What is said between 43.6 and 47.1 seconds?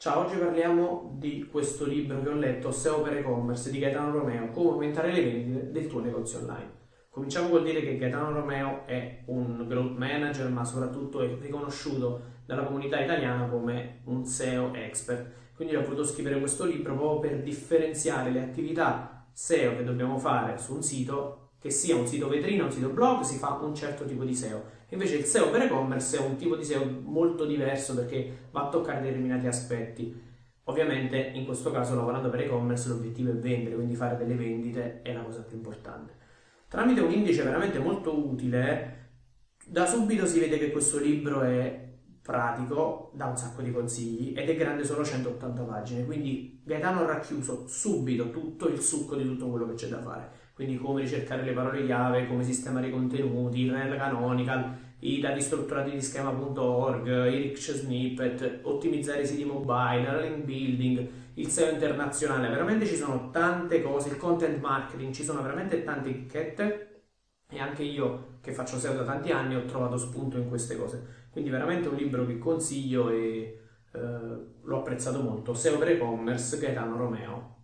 di consigli ed è grande solo 180 pagine, quindi Gaetano ha